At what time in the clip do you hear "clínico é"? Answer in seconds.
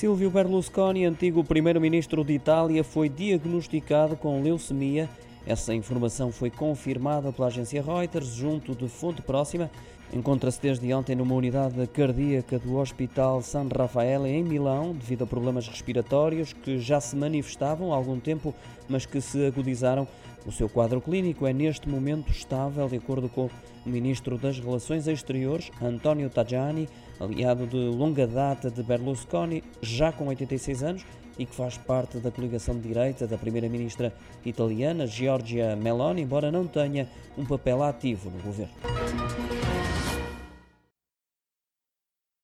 21.00-21.52